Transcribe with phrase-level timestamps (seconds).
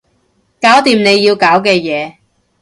[0.59, 2.15] 搞掂你要搞嘅嘢